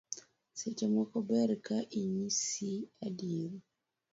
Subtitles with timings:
[0.59, 2.71] Seche moko ber ka inyisi
[3.05, 3.53] adier